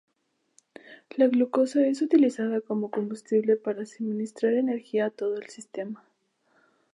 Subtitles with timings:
[1.15, 6.03] La glucosa es utilizada como combustible para suministrar energía a todo el sistema.